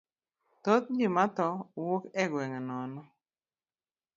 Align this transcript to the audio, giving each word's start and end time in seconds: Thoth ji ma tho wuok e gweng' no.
Thoth 0.63 0.87
ji 0.97 1.07
ma 1.15 1.23
tho 1.35 1.47
wuok 1.77 2.03
e 2.21 2.23
gweng' 2.31 2.59
no. 2.67 3.01